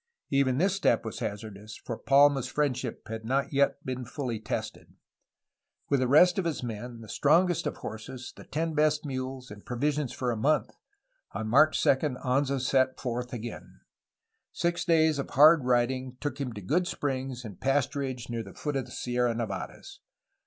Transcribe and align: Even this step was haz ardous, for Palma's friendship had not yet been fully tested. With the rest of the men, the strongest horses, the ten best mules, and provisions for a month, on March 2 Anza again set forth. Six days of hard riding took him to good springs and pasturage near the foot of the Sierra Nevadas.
Even 0.31 0.57
this 0.57 0.73
step 0.75 1.05
was 1.05 1.19
haz 1.19 1.43
ardous, 1.43 1.75
for 1.79 1.95
Palma's 1.95 2.47
friendship 2.47 3.07
had 3.07 3.23
not 3.23 3.53
yet 3.53 3.85
been 3.85 4.03
fully 4.03 4.39
tested. 4.39 4.95
With 5.91 5.99
the 5.99 6.07
rest 6.07 6.39
of 6.39 6.43
the 6.43 6.59
men, 6.65 7.01
the 7.01 7.07
strongest 7.07 7.65
horses, 7.65 8.33
the 8.35 8.45
ten 8.45 8.73
best 8.73 9.05
mules, 9.05 9.51
and 9.51 9.63
provisions 9.63 10.11
for 10.11 10.31
a 10.31 10.35
month, 10.35 10.71
on 11.33 11.47
March 11.49 11.79
2 11.83 11.89
Anza 11.89 12.49
again 12.55 12.59
set 12.61 12.99
forth. 12.99 13.31
Six 14.53 14.85
days 14.85 15.19
of 15.19 15.29
hard 15.29 15.65
riding 15.65 16.17
took 16.19 16.41
him 16.41 16.51
to 16.53 16.61
good 16.61 16.87
springs 16.87 17.45
and 17.45 17.61
pasturage 17.61 18.27
near 18.27 18.41
the 18.41 18.55
foot 18.55 18.75
of 18.75 18.85
the 18.85 18.91
Sierra 18.91 19.35
Nevadas. 19.35 19.99